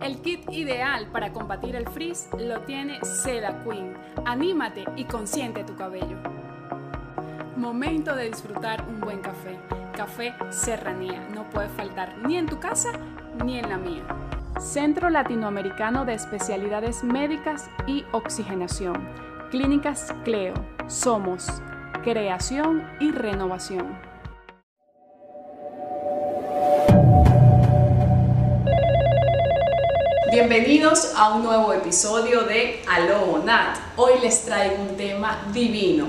[0.00, 3.94] El kit ideal para combatir el frizz lo tiene Seda Queen.
[4.24, 6.16] Anímate y consiente tu cabello.
[7.56, 9.58] Momento de disfrutar un buen café.
[9.94, 11.28] Café Serranía.
[11.34, 12.92] No puede faltar ni en tu casa
[13.44, 14.02] ni en la mía.
[14.58, 19.06] Centro Latinoamericano de Especialidades Médicas y Oxigenación.
[19.50, 20.54] Clínicas Cleo.
[20.86, 21.62] Somos
[22.02, 24.09] creación y renovación.
[30.30, 33.76] Bienvenidos a un nuevo episodio de Aló Nat.
[33.96, 36.06] Hoy les traigo un tema divino.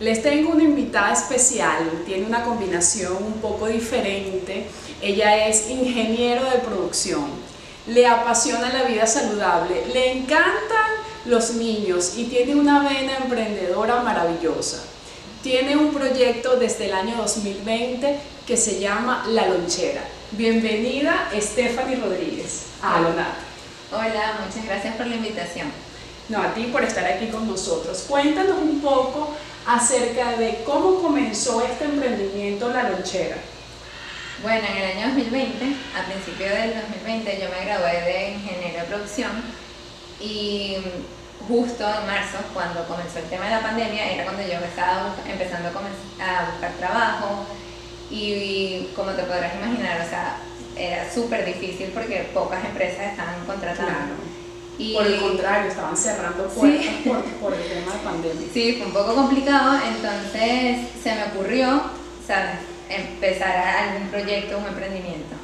[0.00, 4.66] Les tengo una invitada especial, tiene una combinación un poco diferente.
[5.02, 7.26] Ella es ingeniero de producción,
[7.86, 10.90] le apasiona la vida saludable, le encantan
[11.26, 14.82] los niños y tiene una vena emprendedora maravillosa.
[15.42, 20.02] Tiene un proyecto desde el año 2020 que se llama La Lonchera.
[20.30, 23.49] Bienvenida Stephanie Rodríguez a Alonat.
[23.92, 25.66] Hola, muchas gracias por la invitación.
[26.28, 28.04] No, a ti por estar aquí con nosotros.
[28.08, 29.34] Cuéntanos un poco
[29.66, 33.38] acerca de cómo comenzó este emprendimiento La Lonchera.
[34.44, 35.64] Bueno, en el año 2020,
[35.98, 39.32] a principio del 2020, yo me gradué de Ingeniería de Producción
[40.20, 40.76] y
[41.48, 45.68] justo en marzo, cuando comenzó el tema de la pandemia, era cuando yo estaba empezando
[45.68, 47.44] a buscar trabajo
[48.08, 50.36] y como te podrás imaginar, o sea,
[50.80, 54.14] era súper difícil porque pocas empresas estaban contratando.
[54.78, 56.94] Y, por el contrario, estaban cerrando puertas
[57.40, 58.48] por, el tema de pandemia.
[58.52, 61.82] Sí, fue un poco complicado, entonces se me ocurrió,
[62.26, 62.60] ¿sabes?
[62.88, 65.36] Empezar algún proyecto, un emprendimiento.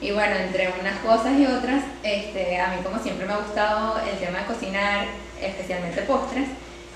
[0.00, 4.00] Y bueno, entre unas cosas y otras, este, a mí como siempre me ha gustado
[4.00, 5.06] el tema de cocinar,
[5.40, 6.48] especialmente postres,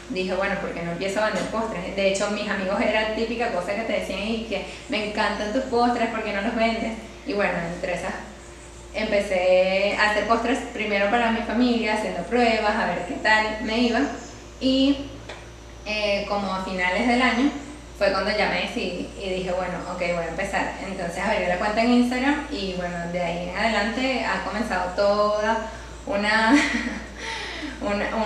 [0.08, 1.94] dije, bueno, ¿por qué no empiezo a vender postres?
[1.94, 5.62] De hecho, mis amigos era típica cosa que te decían y que me encantan tus
[5.64, 6.94] postres, ¿por qué no los vendes?
[7.26, 8.14] Y bueno, entre esas
[8.94, 13.78] empecé a hacer postres primero para mi familia, haciendo pruebas, a ver qué tal me
[13.78, 14.00] iba.
[14.60, 15.06] Y
[15.86, 17.50] eh, como a finales del año
[17.98, 20.74] fue cuando ya me decidí y dije, bueno, ok, voy a empezar.
[20.86, 25.70] Entonces abrí la cuenta en Instagram y bueno, de ahí en adelante ha comenzado toda
[26.06, 26.54] una,
[27.80, 28.16] una,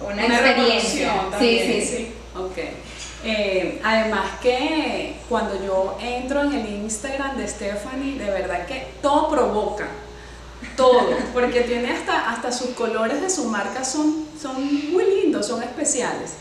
[0.00, 1.12] una, experiencia.
[1.38, 2.14] Sí, sí, sí.
[2.34, 2.89] Okay.
[3.22, 9.28] Eh, además que cuando yo entro en el Instagram de Stephanie, de verdad que todo
[9.28, 9.88] provoca,
[10.76, 15.62] todo, porque tiene hasta, hasta sus colores de su marca son, son muy lindos, son
[15.62, 16.36] especiales.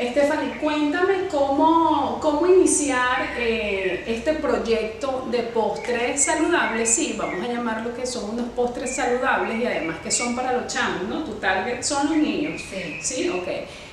[0.00, 6.88] Stephanie, cuéntame cómo, cómo iniciar eh, este proyecto de postres saludables.
[6.88, 10.72] Sí, vamos a llamarlo que son unos postres saludables y además que son para los
[10.72, 11.24] chamos, ¿no?
[11.24, 12.62] Tu target son los niños.
[12.70, 13.00] Sí.
[13.02, 13.48] Sí, ok.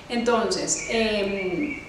[0.08, 1.82] Entonces, eh,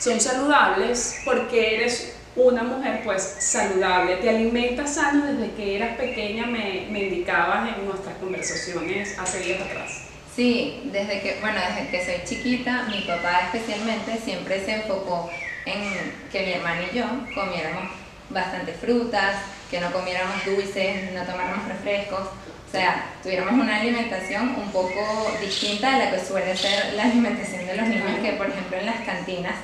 [0.00, 6.46] son saludables porque eres una mujer pues saludable, te alimentas sano desde que eras pequeña,
[6.46, 10.02] me, me indicabas en nuestras conversaciones hace días atrás.
[10.34, 15.28] Sí, desde que, bueno, desde que soy chiquita, mi papá especialmente siempre se enfocó
[15.66, 15.82] en
[16.32, 17.90] que mi hermana y yo comiéramos
[18.30, 19.36] bastante frutas,
[19.70, 25.96] que no comiéramos dulces, no tomáramos refrescos, o sea, tuviéramos una alimentación un poco distinta
[25.96, 29.00] a la que suele ser la alimentación de los niños, que por ejemplo en las
[29.00, 29.56] cantinas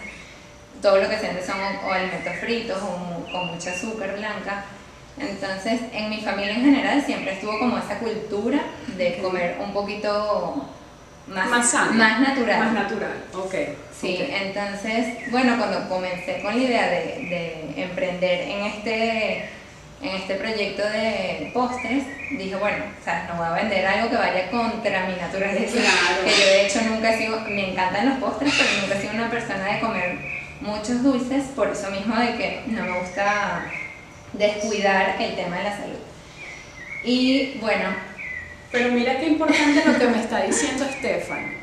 [0.80, 4.64] todo lo que se son o, alimentos fritos o con mucha azúcar blanca.
[5.18, 8.60] Entonces, en mi familia en general siempre estuvo como esa cultura
[8.96, 10.66] de comer un poquito
[11.26, 12.58] más, más, más natural.
[12.60, 13.54] Más natural, ok.
[13.98, 19.48] Sí, entonces, bueno, cuando comencé con la idea de, de emprender en este
[20.02, 24.16] en este proyecto de postres, dije, bueno, o sea, no voy a vender algo que
[24.16, 25.78] vaya contra mi naturaleza.
[26.24, 29.14] Que yo de hecho nunca he sido, me encantan los postres, pero nunca he sido
[29.14, 30.18] una persona de comer
[30.60, 33.70] muchos dulces, por eso mismo de que no me gusta
[34.32, 35.98] descuidar el tema de la salud.
[37.04, 37.90] Y bueno.
[38.72, 41.54] Pero mira qué importante lo que me está diciendo Estefan.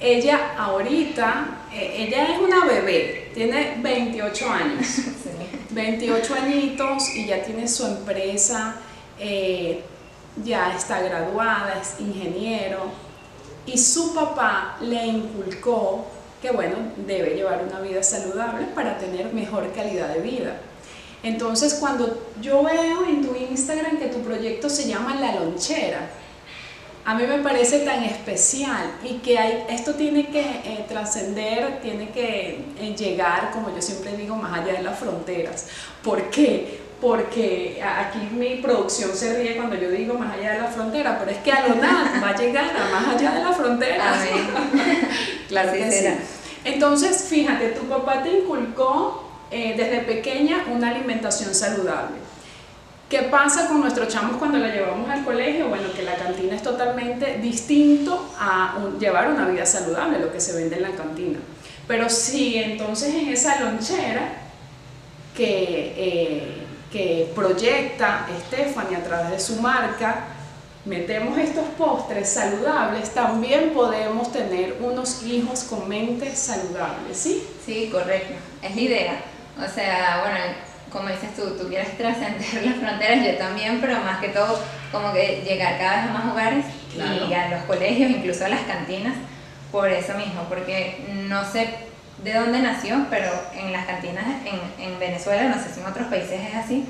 [0.00, 4.86] Ella ahorita, eh, ella es una bebé, tiene 28 años.
[5.70, 8.76] 28 añitos y ya tiene su empresa,
[9.18, 9.82] eh,
[10.42, 12.90] ya está graduada, es ingeniero.
[13.66, 16.06] Y su papá le inculcó
[16.40, 16.76] que bueno,
[17.06, 20.56] debe llevar una vida saludable para tener mejor calidad de vida.
[21.22, 26.10] Entonces, cuando yo veo en tu Instagram que tu proyecto se llama La Lonchera,
[27.04, 32.10] a mí me parece tan especial y que hay, esto tiene que eh, trascender, tiene
[32.10, 35.66] que eh, llegar, como yo siempre digo, más allá de las fronteras.
[36.02, 36.88] ¿Por qué?
[37.00, 41.30] porque aquí mi producción se ríe cuando yo digo más allá de la frontera, pero
[41.30, 44.14] es que a lo nada va a llegar a más allá de la frontera.
[45.48, 46.06] claro que sí.
[46.64, 52.16] Entonces, fíjate, tu papá te inculcó eh, desde pequeña una alimentación saludable.
[53.08, 55.68] ¿Qué pasa con nuestros chamos cuando la llevamos al colegio?
[55.68, 56.14] Bueno, que la
[56.62, 61.38] totalmente distinto a llevar una vida saludable, lo que se vende en la cantina.
[61.86, 64.32] Pero si entonces en esa lonchera
[65.34, 66.52] que, eh,
[66.92, 70.26] que proyecta Stephanie a través de su marca,
[70.88, 77.46] metemos estos postres saludables, también podemos tener unos hijos con mente saludable, ¿sí?
[77.64, 78.34] Sí, correcto.
[78.62, 79.20] Es la idea.
[79.58, 80.38] O sea, bueno,
[80.90, 84.58] como dices tú, tú quieres trascender las fronteras, yo también, pero más que todo
[84.90, 86.64] como que llegar cada vez a más hogares
[86.94, 89.14] y a los colegios, incluso a las cantinas,
[89.70, 91.68] por eso mismo, porque no sé
[92.24, 96.08] de dónde nació, pero en las cantinas en, en Venezuela, no sé si en otros
[96.08, 96.86] países es así,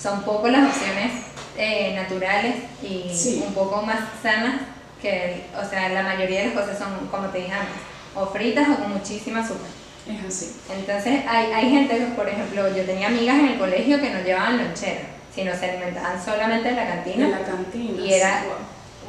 [0.00, 1.12] son poco las opciones
[1.56, 4.60] eh, naturales y un poco más sanas
[5.00, 7.76] que, o sea, la mayoría de las cosas son, como te dije antes,
[8.14, 9.68] o fritas o con muchísima azúcar.
[10.08, 10.56] Es así.
[10.72, 14.20] Entonces, hay, hay gente que, por ejemplo, yo tenía amigas en el colegio que no
[14.20, 15.00] llevaban lonchera,
[15.34, 17.24] sino se alimentaban solamente en la cantina.
[17.24, 18.02] En la cantina.
[18.02, 18.44] Y era,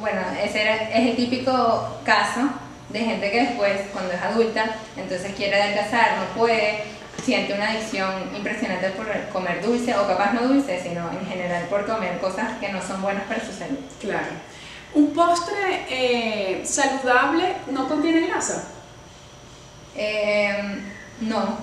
[0.00, 2.48] bueno, ese era, es el típico caso
[2.88, 6.82] de gente que después, cuando es adulta, entonces quiere adelgazar, no puede,
[7.22, 11.86] siente una adicción impresionante por comer dulce, o capaz no dulce, sino en general por
[11.86, 13.78] comer cosas que no son buenas para su salud.
[14.00, 14.26] Claro.
[14.94, 18.68] ¿Un postre eh, saludable no contiene grasa?
[19.94, 20.80] Eh,
[21.20, 21.38] no.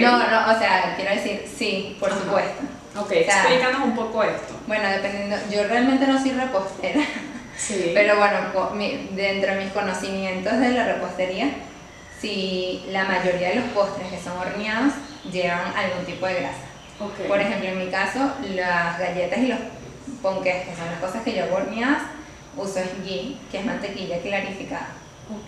[0.00, 2.62] no, no, o sea, quiero decir, sí, por supuesto.
[2.96, 4.54] Ok, explícanos un poco esto.
[4.66, 7.00] Bueno, dependiendo, yo realmente no soy repostera,
[7.56, 7.90] sí.
[7.94, 8.38] pero bueno,
[9.12, 11.50] dentro de mis conocimientos de la repostería,
[12.22, 14.94] si la mayoría de los postres que son horneados
[15.30, 16.66] llevan algún tipo de grasa.
[17.00, 17.26] Okay.
[17.26, 19.58] Por ejemplo, en mi caso, las galletas y los
[20.22, 22.02] ponques, que son las cosas que yo hago horneadas,
[22.56, 24.90] uso ghee, que es mantequilla clarificada.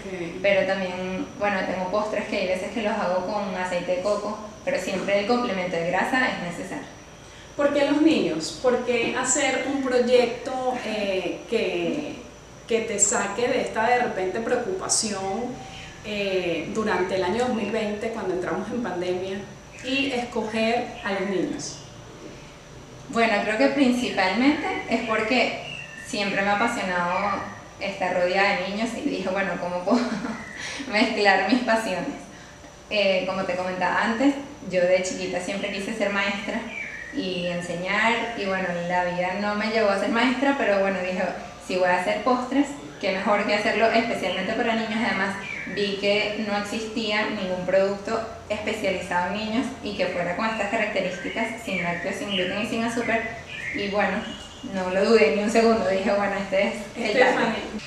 [0.00, 0.40] Okay.
[0.42, 4.36] Pero también, bueno, tengo postres que hay veces que los hago con aceite de coco,
[4.64, 6.88] pero siempre el complemento de grasa es necesario.
[7.56, 8.58] ¿Por qué los niños?
[8.60, 12.16] ¿Por qué hacer un proyecto eh, que,
[12.66, 15.54] que, te saque de esta de repente preocupación
[16.04, 19.38] eh, durante el año 2020 cuando entramos en pandemia
[19.84, 21.78] y escoger a los niños?
[23.08, 27.42] Bueno, creo que principalmente es porque siempre me ha apasionado
[27.80, 30.00] estar rodeada de niños y dije, bueno, ¿cómo puedo
[30.92, 32.24] mezclar mis pasiones?
[32.90, 34.34] Eh, como te comentaba antes,
[34.70, 36.60] yo de chiquita siempre quise ser maestra
[37.14, 41.22] y enseñar y bueno, la vida no me llevó a ser maestra, pero bueno, dije,
[41.66, 42.66] si voy a hacer postres,
[43.00, 45.00] qué mejor que hacerlo especialmente para niños.
[45.04, 45.36] Además,
[45.74, 51.62] vi que no existía ningún producto especializado en niños y que fuera con estas características,
[51.64, 53.22] sin lácteos, sin gluten y sin azúcar.
[53.74, 54.18] Y bueno,
[54.72, 57.24] no lo dudé ni un segundo, dije, bueno, este es el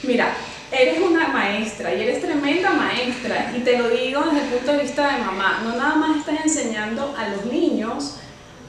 [0.04, 0.34] Mira,
[0.72, 3.52] eres una maestra y eres tremenda maestra.
[3.56, 6.46] Y te lo digo desde el punto de vista de mamá, no nada más estás
[6.46, 8.20] enseñando a los niños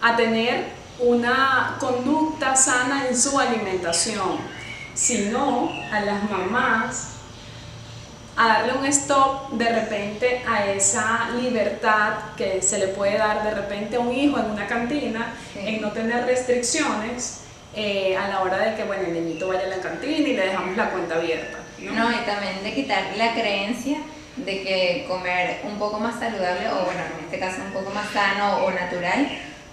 [0.00, 4.38] a tener una conducta sana en su alimentación,
[4.94, 7.17] sino a las mamás
[8.38, 13.50] a darle un stop de repente a esa libertad que se le puede dar de
[13.50, 17.40] repente a un hijo en una cantina, en no tener restricciones
[17.74, 20.46] eh, a la hora de que bueno, el niñito vaya a la cantina y le
[20.46, 21.58] dejamos la cuenta abierta.
[21.80, 22.10] ¿no?
[22.10, 23.98] y también de quitar la creencia
[24.36, 28.08] de que comer un poco más saludable, o bueno, en este caso un poco más
[28.10, 29.28] sano o natural,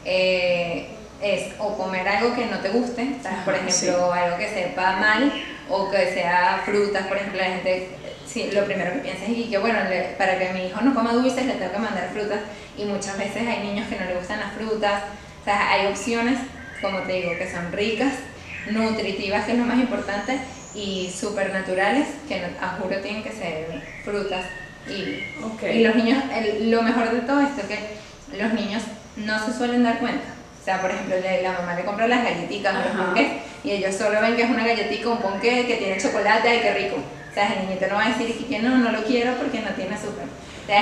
[0.05, 0.87] eh,
[1.21, 5.31] es o comer algo que no te guste, por ejemplo, algo que sepa mal,
[5.69, 7.89] o que sea frutas, por ejemplo, la gente
[8.35, 9.79] sí, lo primero que piensa es que bueno,
[10.17, 12.39] para que mi hijo no coma dulces le tengo que mandar frutas
[12.77, 15.03] y muchas veces hay niños que no le gustan las frutas,
[15.41, 16.37] o sea, hay opciones
[16.81, 18.13] como te digo, que son ricas,
[18.71, 20.39] nutritivas, que es lo más importante,
[20.73, 24.45] y súper naturales, que a juro tienen que ser frutas.
[24.87, 25.23] Y,
[25.67, 26.23] y los niños,
[26.61, 28.83] lo mejor de todo esto es que los niños
[29.15, 30.25] no se suelen dar cuenta.
[30.61, 33.27] O sea, por ejemplo, la mamá le compra las galletitas los ponques
[33.63, 36.73] y ellos solo ven que es una galletita, un ponque que tiene chocolate, ay, qué
[36.73, 36.97] rico.
[37.35, 39.93] Sea, el niñito no va a decir que no, no lo quiero porque no tiene
[39.93, 40.25] azúcar.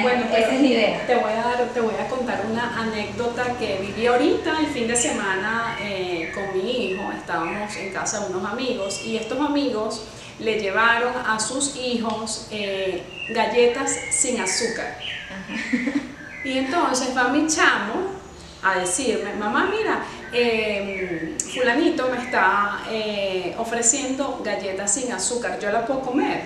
[0.03, 1.07] Bueno, esa es la idea.
[1.07, 4.87] Te voy, a dar, te voy a contar una anécdota que viví ahorita el fin
[4.87, 7.11] de semana eh, con mi hijo.
[7.11, 10.03] Estábamos en casa de unos amigos y estos amigos
[10.37, 13.01] le llevaron a sus hijos eh,
[13.33, 14.95] galletas sin azúcar.
[16.45, 18.11] Y entonces va mi chamo
[18.61, 25.85] a decirme, mamá, mira, em, fulanito me está eh, ofreciendo galletas sin azúcar, ¿yo la
[25.85, 26.41] puedo comer?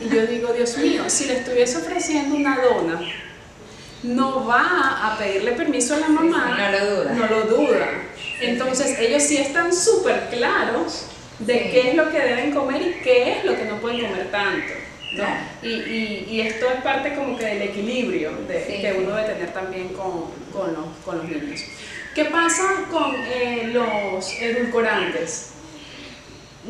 [0.00, 3.00] Y yo digo, Dios mío, si le estuviese ofreciendo una dona,
[4.02, 6.56] no va a pedirle permiso a la mamá.
[6.56, 7.12] no lo duda.
[7.14, 7.88] No lo duda.
[8.40, 11.06] Entonces ellos sí están súper claros
[11.40, 14.30] de qué es lo que deben comer y qué es lo que no pueden comer
[14.30, 14.72] tanto.
[15.62, 15.68] Y,
[16.30, 20.26] y, esto es parte como que del equilibrio de, que uno debe tener también con,
[20.52, 21.60] con, los, con los niños.
[22.14, 25.52] ¿Qué pasa con eh, los edulcorantes?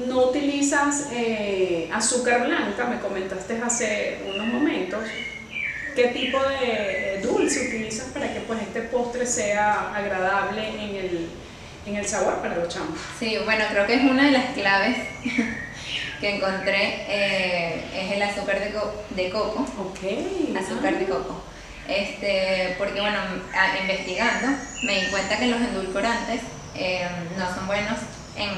[0.07, 5.01] no utilizas eh, azúcar blanca, me comentaste hace unos momentos.
[5.95, 11.29] ¿Qué tipo de dulce utilizas para que pues, este postre sea agradable en el,
[11.87, 12.99] en el sabor para los chamos?
[13.19, 14.97] Sí, bueno, creo que es una de las claves
[16.21, 18.73] que encontré, eh, es el azúcar de,
[19.23, 19.67] de coco.
[19.81, 20.57] Ok.
[20.57, 21.43] Azúcar de coco.
[21.89, 23.19] Este, porque bueno,
[23.83, 24.49] investigando
[24.85, 26.43] me di cuenta que los endulcorantes
[26.79, 27.99] eh, no son buenos
[28.37, 28.51] en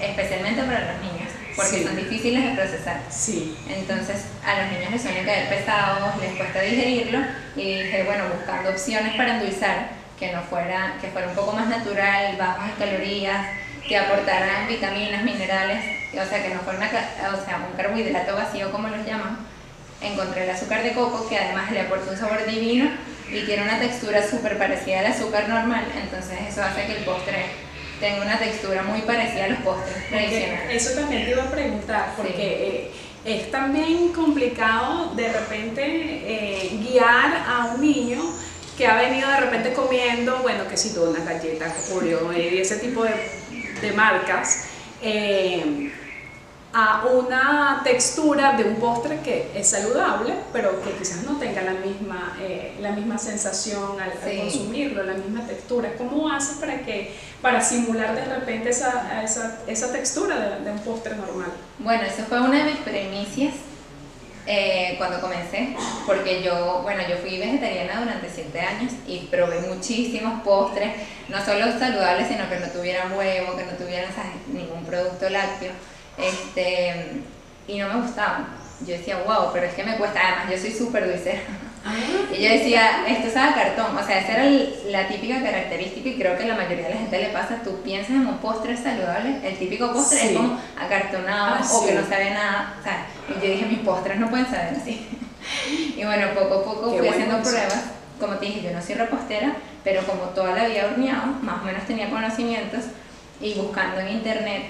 [0.00, 3.00] especialmente para los niños, porque son difíciles de procesar.
[3.10, 3.56] Sí.
[3.68, 7.18] Entonces a los niños les suelen caer pesados, les cuesta digerirlo
[7.54, 11.68] y dije, bueno, buscando opciones para endulzar que no fuera, que fuera un poco más
[11.68, 13.46] natural, bajos en calorías,
[13.86, 18.88] que aportaran vitaminas, minerales, o sea, que no fuera o sea, un carbohidrato vacío como
[18.88, 19.38] los llaman.
[20.00, 22.90] Encontré el azúcar de coco que además le aporta un sabor divino
[23.30, 27.65] y tiene una textura súper parecida al azúcar normal, entonces eso hace que el postre
[28.00, 30.82] tengo una textura muy parecida a los postres tradicionales.
[30.82, 32.90] Eso también te iba a preguntar, porque eh,
[33.24, 38.22] es también complicado de repente eh, guiar a un niño
[38.76, 43.04] que ha venido de repente comiendo, bueno, que si unas galletas, Oreo y ese tipo
[43.04, 43.14] de,
[43.80, 44.66] de marcas.
[45.02, 45.90] Eh,
[46.78, 51.72] a una textura de un postre que es saludable, pero que quizás no tenga la
[51.72, 55.94] misma, eh, la misma sensación al, consumirlo, la misma textura.
[55.96, 61.16] ¿Cómo haces para, que, para simular de repente esa, esa, esa textura de, un postre
[61.16, 61.50] normal?
[61.78, 63.54] Bueno, eso fue una de mis primicias
[64.46, 65.74] eh, cuando comencé,
[66.06, 70.92] porque yo, bueno, yo fui vegetariana durante 7 años y probé muchísimos postres,
[71.30, 74.10] no solo saludables, sino que no tuvieran huevo, que no tuvieran
[74.52, 75.72] ningún producto lácteo
[76.18, 77.22] este,
[77.68, 78.48] y no me gustaba.
[78.86, 81.40] Yo decía, wow, pero es que me cuesta, además yo soy súper dulcera.
[81.84, 81.94] Ah.
[82.36, 86.18] Y yo decía, esto es a cartón, o sea, esa era la típica característica y
[86.18, 88.76] creo que a la mayoría de la gente le pasa, tú piensas en un postre
[88.76, 93.06] saludable, el típico postre es como acartonado ah, o que no sabe nada, o sea,
[93.28, 95.06] y yo dije, mis postres no pueden saber así.
[95.96, 97.84] Y bueno, poco a poco fui haciendo pruebas,
[98.18, 99.54] como te dije, yo no soy repostera,
[99.84, 102.86] pero como toda la vida horneado, más o menos tenía conocimientos
[103.40, 104.62] y buscando en internet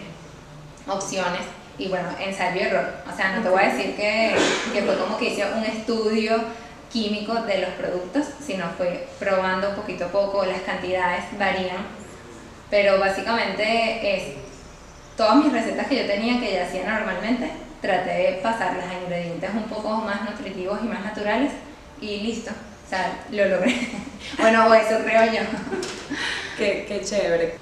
[0.86, 1.42] opciones
[1.78, 2.86] y bueno, ensayo y error.
[3.12, 4.34] O sea, no te voy a decir que,
[4.72, 6.36] que fue como que hice un estudio
[6.90, 11.84] químico de los productos, sino fue probando poquito a poco, las cantidades varían,
[12.70, 14.34] pero básicamente es
[15.16, 17.50] todas mis recetas que yo tenía, que ya hacía normalmente,
[17.80, 21.52] traté de pasarlas a ingredientes un poco más nutritivos y más naturales
[22.00, 22.50] y listo.
[22.50, 23.74] O sea, lo logré.
[24.38, 25.40] bueno, eso creo yo.
[26.56, 27.58] qué, qué chévere.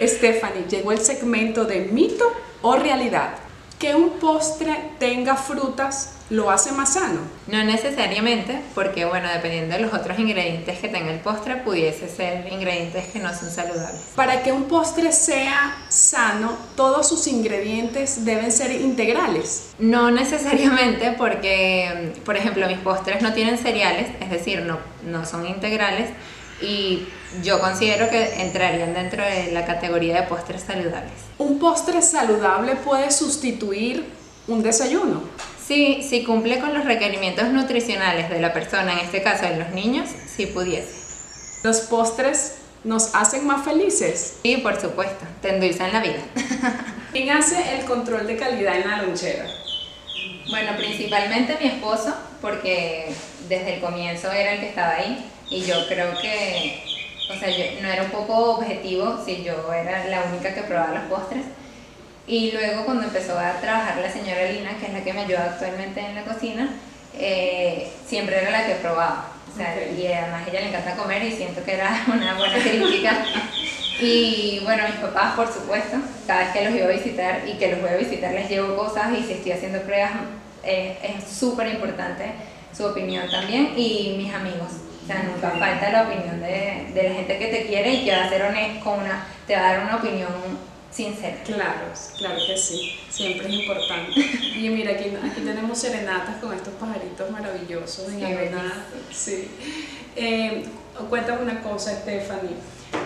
[0.00, 2.30] Stephanie, llegó el segmento de mito
[2.66, 3.30] o realidad.
[3.78, 7.20] Que un postre tenga frutas lo hace más sano.
[7.46, 12.52] No necesariamente, porque bueno, dependiendo de los otros ingredientes que tenga el postre, pudiese ser
[12.52, 14.00] ingredientes que no son saludables.
[14.16, 19.68] Para que un postre sea sano, todos sus ingredientes deben ser integrales.
[19.78, 25.46] No necesariamente, porque, por ejemplo, mis postres no tienen cereales, es decir, no, no son
[25.46, 26.10] integrales
[26.60, 27.06] y
[27.42, 31.12] yo considero que entrarían dentro de la categoría de postres saludables.
[31.38, 34.04] ¿Un postre saludable puede sustituir
[34.48, 35.22] un desayuno?
[35.66, 39.70] Sí, si cumple con los requerimientos nutricionales de la persona, en este caso de los
[39.70, 40.94] niños, sí pudiese.
[41.64, 44.36] ¿Los postres nos hacen más felices?
[44.42, 46.22] Sí, por supuesto, te endulzan la vida.
[47.12, 49.46] ¿Quién hace el control de calidad en la lonchera?
[50.50, 53.12] Bueno, principalmente mi esposo, porque
[53.48, 56.82] desde el comienzo era el que estaba ahí y yo creo que,
[57.28, 60.94] o sea, yo no era un poco objetivo si yo era la única que probaba
[60.94, 61.44] los postres.
[62.26, 65.44] Y luego cuando empezó a trabajar la señora Lina, que es la que me ayuda
[65.44, 66.70] actualmente en la cocina,
[67.18, 69.32] eh, siempre era la que probaba.
[69.52, 72.58] O sea, y además a ella le encanta comer y siento que era una buena
[72.58, 73.24] crítica.
[74.00, 77.70] Y bueno, mis papás, por supuesto, cada vez que los iba a visitar y que
[77.72, 80.12] los voy a visitar les llevo cosas y si estoy haciendo pruebas
[80.64, 82.32] eh, es súper importante
[82.76, 84.85] su opinión también y mis amigos.
[85.06, 88.10] O sea, nunca falta la opinión de, de la gente que te quiere y que
[88.10, 90.32] va a ser honesto con una, te va a dar una opinión
[90.90, 91.36] sincera.
[91.44, 94.12] Claro, claro que sí, siempre es importante.
[94.56, 98.20] Y mira, aquí, aquí tenemos serenatas con estos pajaritos maravillosos en
[99.12, 99.48] sí,
[100.16, 100.64] Eh,
[101.08, 102.56] cuéntame una cosa, Stephanie.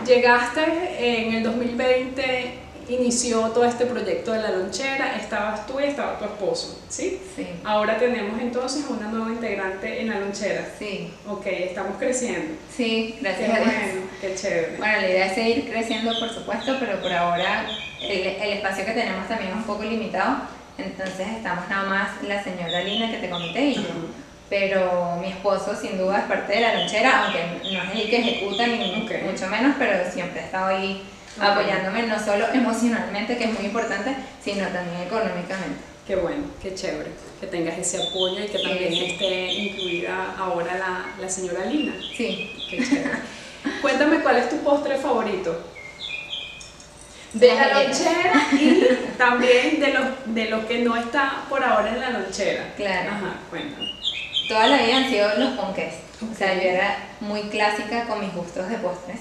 [0.06, 0.62] Llegaste
[0.96, 6.24] en el 2020 inició todo este proyecto de la lonchera, estabas tú y estaba tu
[6.24, 7.20] esposo, ¿sí?
[7.36, 7.46] Sí.
[7.64, 10.66] Ahora tenemos entonces una nueva integrante en la lonchera.
[10.78, 11.12] Sí.
[11.28, 12.54] Ok, estamos creciendo.
[12.74, 13.74] Sí, gracias qué a Dios.
[13.74, 14.76] Bueno, qué chévere.
[14.78, 17.66] Bueno, la idea es seguir creciendo, por supuesto, pero por ahora
[18.00, 20.42] el, el espacio que tenemos también es un poco limitado,
[20.78, 23.82] entonces estamos nada más la señora Lina que te comenté y yo.
[24.48, 28.16] Pero mi esposo sin duda es parte de la lonchera, aunque no es el que
[28.16, 31.04] ejecuta ni mucho menos, pero siempre ha estado ahí
[31.38, 35.80] apoyándome no solo emocionalmente, que es muy importante, sino también económicamente.
[36.06, 37.10] Qué bueno, qué chévere
[37.40, 41.94] que tengas ese apoyo y que también esté incluida ahora la, la señora Lina.
[42.16, 42.52] Sí.
[42.68, 43.10] Qué chévere.
[43.80, 45.66] Cuéntame cuál es tu postre favorito.
[47.32, 48.84] De la lonchera y
[49.16, 52.74] también de lo, de lo que no está por ahora en la lonchera.
[52.76, 53.10] Claro.
[53.10, 53.88] Ajá, cuéntame.
[54.48, 55.94] Toda la vida han sido los ponques.
[56.20, 59.20] O sea, yo era muy clásica con mis gustos de postres.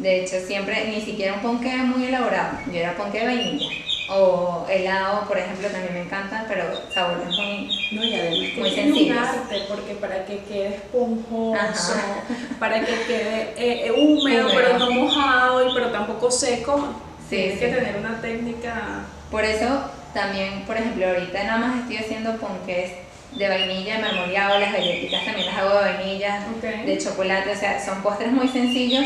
[0.00, 2.58] De hecho, siempre, ni siquiera un ponque muy elaborado.
[2.72, 3.68] Yo era ponque de vainilla.
[4.12, 7.68] O helado, por ejemplo, también me encanta, pero sabores muy...
[7.92, 9.18] No, y además que Muy sencillos.
[9.18, 12.22] arte, porque para que quede esponjoso, Ajá.
[12.58, 16.88] para que quede eh, eh, húmedo, pero no mojado, y pero tampoco seco,
[17.28, 17.60] Sí, tienes sí.
[17.60, 19.04] que tener una técnica...
[19.30, 19.68] Por eso
[20.12, 22.90] también, por ejemplo, ahorita nada más estoy haciendo ponques
[23.36, 26.84] de vainilla, marmoleado, las galletitas también las hago de vainilla, Ok.
[26.84, 29.04] de chocolate, o sea, son postres muy sencillos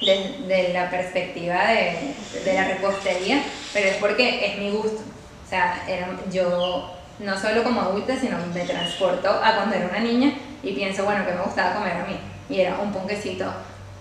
[0.00, 5.02] desde la perspectiva de, de la repostería, pero es porque es mi gusto.
[5.44, 10.00] O sea, era- yo no solo como adulta, sino me transporto a cuando era una
[10.00, 12.18] niña y pienso, bueno, que me gustaba comer a mí.
[12.48, 13.50] Y era un ponquecito,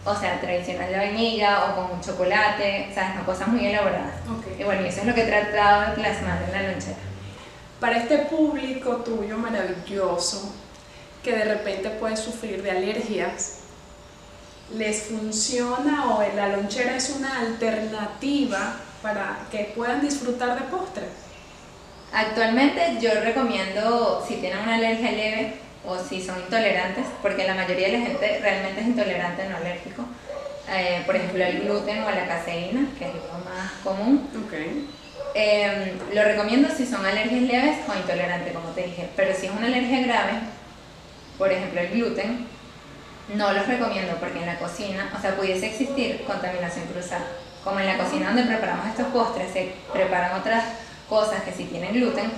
[0.03, 3.15] o sea, tradicional de vainilla o con un chocolate, ¿sabes?
[3.15, 4.15] No cosas muy elaboradas.
[4.29, 4.59] Ok.
[4.59, 6.97] Y bueno, y eso es lo que he tratado de plasmar en la lonchera.
[7.79, 10.53] Para este público tuyo maravilloso,
[11.23, 13.59] que de repente puede sufrir de alergias,
[14.73, 21.09] ¿les funciona o la lonchera es una alternativa para que puedan disfrutar de postres?
[22.11, 25.53] Actualmente yo recomiendo si tienen una alergia leve
[25.85, 30.03] o si son intolerantes, porque la mayoría de la gente realmente es intolerante, no alérgico.
[30.71, 34.27] Eh, por ejemplo, al gluten o a la caseína, que es lo más común.
[34.45, 34.53] Ok.
[35.35, 39.09] Eh, lo recomiendo si son alergias leves o intolerantes, como te dije.
[39.15, 40.31] Pero si es una alergia grave,
[41.37, 42.47] por ejemplo el gluten,
[43.33, 47.25] no los recomiendo porque en la cocina, o sea, pudiese existir contaminación cruzada.
[47.63, 50.63] Como en la cocina donde preparamos estos postres, se preparan otras
[51.09, 52.31] cosas que si tienen gluten,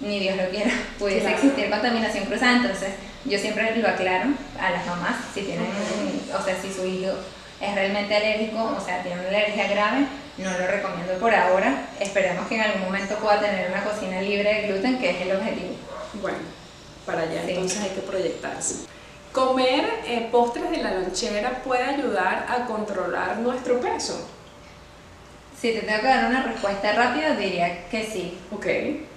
[0.00, 1.36] ni Dios lo quiera, pudiese Claro.
[1.36, 2.56] existir contaminación cruzada.
[2.56, 2.90] Entonces,
[3.24, 5.66] yo siempre lo aclaro a las mamás, si tienen,
[6.38, 7.12] o sea, si su hijo
[7.60, 10.06] es realmente alérgico, o sea, tiene una alergia grave,
[10.38, 11.88] no lo recomiendo por ahora.
[11.98, 15.36] Esperemos que en algún momento pueda tener una cocina libre de gluten, que es el
[15.36, 15.74] objetivo.
[16.22, 16.38] Bueno,
[17.04, 17.50] para allá Sí.
[17.50, 18.76] entonces hay que proyectarse.
[19.32, 24.28] Comer eh, postres de la lonchera puede ayudar a controlar nuestro peso.
[25.60, 28.38] Si te tengo que dar una respuesta rápida, diría que sí.
[28.50, 28.66] Ok.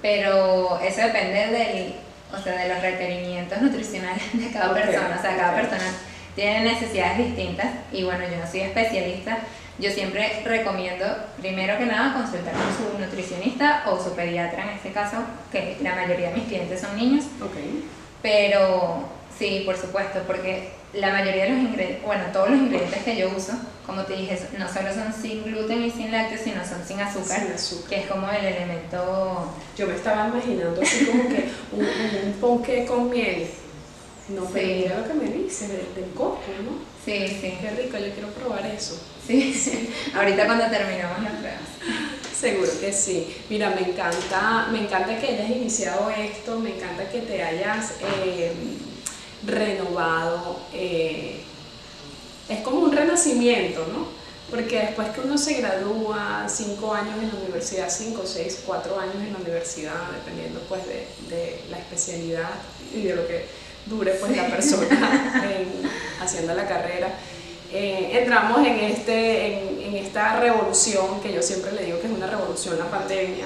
[0.02, 1.96] Pero eso depende del,
[2.32, 5.16] o sea, de los requerimientos nutricionales de cada Ok, persona.
[5.18, 5.92] O sea, cada persona
[6.36, 9.40] tiene necesidades distintas y bueno, yo no soy especialista.
[9.80, 11.06] Yo siempre recomiendo,
[11.40, 15.18] primero que nada, consultar con su nutricionista o su pediatra en este caso,
[15.52, 17.26] que la mayoría de mis clientes son niños.
[17.42, 17.58] Ok.
[18.22, 23.18] Pero sí, por supuesto, porque la mayoría de los ingredientes, bueno, todos los ingredientes que
[23.18, 23.54] yo uso,
[23.86, 27.42] como te dije, no solo son sin gluten y sin lácteos, sino son sin azúcar,
[27.42, 27.90] Sin azúcar.
[27.90, 29.52] que es como el elemento...
[29.78, 31.82] Yo me estaba imaginando así como que un,
[32.28, 33.48] un, ponqué con miel.
[34.30, 34.74] No, pero Sí.
[34.84, 36.94] mira lo que me dice del, del coco, ¿no?
[37.04, 38.98] Sí, sí, Qué rico, yo quiero probar eso.
[39.28, 39.90] sí, sí.
[40.16, 41.60] Ahorita cuando terminamos las pruebas.
[42.40, 43.36] Seguro que sí.
[43.50, 48.54] Mira, me encanta, me encanta que hayas iniciado esto, me encanta que te hayas eh,
[49.46, 50.60] renovado.
[50.74, 51.42] eh,
[52.50, 54.08] es como un renacimiento, ¿no?
[54.50, 59.16] Porque después que uno se gradúa, cinco años en la universidad, cinco, seis, cuatro años
[59.16, 62.50] en la universidad, dependiendo pues de, de la especialidad
[62.94, 63.46] y de lo que
[63.86, 65.90] dure pues la persona en-
[66.22, 67.08] haciendo la carrera,
[67.72, 72.14] eh, entramos en, este, en, en esta revolución, que yo siempre le digo que es
[72.14, 73.46] una revolución, la pandemia,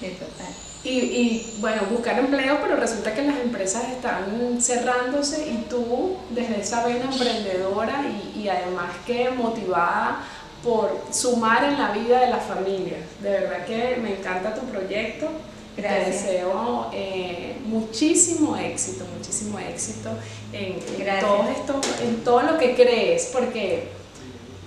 [0.00, 0.54] Sí, total.
[0.84, 6.60] Y, y, bueno, buscar empleo, pero resulta que las empresas están cerrándose y tú, desde
[6.60, 10.22] esa vena emprendedora y, y además que motivada
[10.62, 13.00] por sumar en la vida de las familias.
[13.22, 15.26] De verdad que me encanta tu proyecto.
[15.76, 16.24] Te Gracias.
[16.24, 20.10] deseo eh, muchísimo éxito, muchísimo éxito
[20.52, 21.24] en, en Gracias.
[21.24, 23.88] todo esto, en todo lo que crees, porque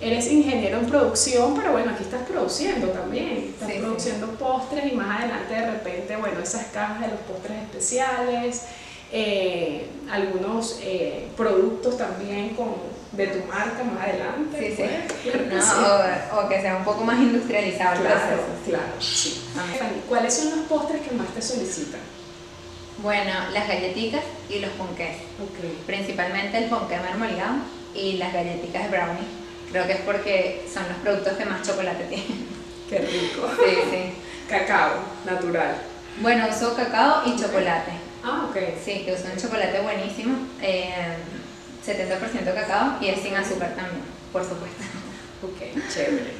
[0.02, 3.50] eres ingeniero en producción, pero bueno, aquí estás produciendo también.
[3.54, 3.80] Estás Sí, sí.
[3.80, 8.62] produciendo postres y más adelante de repente, bueno, esas cajas de los postres especiales,
[9.12, 12.74] eh, algunos eh, productos también con,
[13.12, 14.58] de tu marca más adelante.
[14.58, 15.30] Sí, sí.
[15.30, 19.42] pues, claro No, o, o que sea un poco más industrializado Claro, claro, sí.
[19.54, 22.00] Fanny, ¿Cuáles son los postres que más te solicitan?
[23.02, 25.16] Bueno, las galletitas y los ponqués.
[25.42, 25.84] Ok.
[25.86, 27.56] Principalmente el ponqué marmoleado
[27.94, 29.41] y las galletitas de brownie.
[29.72, 32.46] Creo que es porque son los productos que más chocolate tienen.
[32.88, 33.48] Qué rico.
[33.58, 34.14] Sí, sí.
[34.48, 34.92] Cacao,
[35.24, 35.76] natural.
[36.20, 37.92] Bueno, uso cacao y chocolate.
[38.22, 38.56] Ah, ok.
[38.84, 40.36] Sí, que uso un chocolate buenísimo.
[40.60, 41.16] eh,
[41.84, 44.84] 70% cacao y es sin azúcar también, por supuesto.
[45.42, 46.32] Ok, chévere.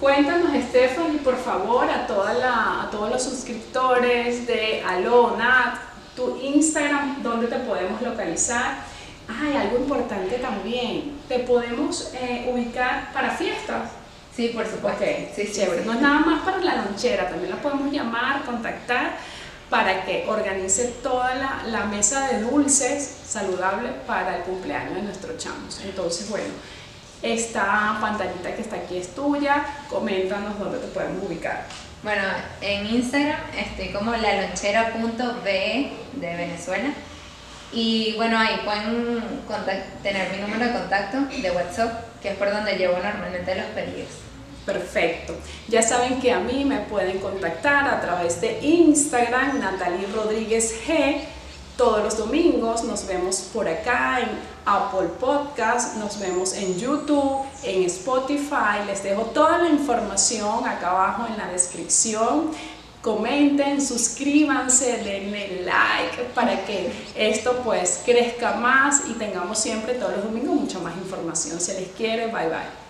[0.00, 5.78] Cuéntanos, Stephanie, por favor, a, toda la, a todos los suscriptores de Alonat,
[6.16, 8.78] tu Instagram, ¿dónde te podemos localizar?
[9.28, 13.90] Hay algo importante también, te podemos eh, ubicar para fiestas.
[14.34, 15.02] Sí, por supuesto.
[15.02, 15.84] Ok, sí, chévere.
[15.84, 19.16] No es nada más para la lonchera, también la podemos llamar, contactar
[19.70, 25.36] para que organice toda la, la mesa de dulces saludable para el cumpleaños de nuestro
[25.38, 25.80] chamos.
[25.84, 26.52] Entonces, bueno,
[27.22, 31.64] esta pantallita que está aquí es tuya, coméntanos dónde te podemos ubicar.
[32.02, 32.22] Bueno,
[32.60, 36.90] en Instagram estoy como lalonchera.be de Venezuela.
[37.72, 39.22] Y bueno, ahí pueden
[40.02, 44.10] tener mi número de contacto de WhatsApp, que es por donde llevo normalmente los pedidos.
[44.64, 45.34] Perfecto.
[45.68, 51.20] Ya saben que a mí me pueden contactar a través de Instagram, Natalie Rodríguez G.
[51.76, 54.30] Todos los domingos nos vemos por acá en
[54.64, 58.84] Apple Podcast, nos vemos en YouTube, en Spotify.
[58.86, 62.50] Les dejo toda la información acá abajo en la descripción
[63.06, 70.24] comenten, suscríbanse, denle like para que esto pues crezca más y tengamos siempre todos los
[70.24, 71.60] domingos mucha más información.
[71.60, 72.85] Se les quiere, bye bye.